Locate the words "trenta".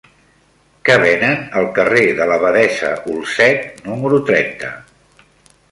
4.33-4.77